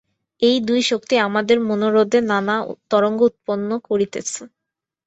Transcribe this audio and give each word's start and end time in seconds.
এই 0.41 0.57
দুই 0.67 0.81
শক্তি 0.89 1.15
আমাদের 1.27 1.57
মনোহ্রদে 1.67 2.19
নানা 2.31 2.55
তরঙ্গ 2.91 3.19
উৎপন্ন 3.29 3.69
করিতেছে। 3.89 4.41